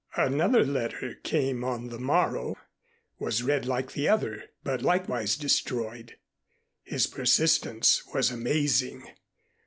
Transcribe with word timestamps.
Another 0.17 0.65
letter 0.65 1.13
came 1.13 1.63
on 1.63 1.89
the 1.89 1.99
morrow, 1.99 2.55
was 3.19 3.43
read 3.43 3.67
like 3.67 3.91
the 3.91 4.07
other, 4.09 4.45
but 4.63 4.81
likewise 4.81 5.35
destroyed. 5.37 6.17
His 6.81 7.05
persistence 7.05 8.01
was 8.11 8.31
amazing. 8.31 9.03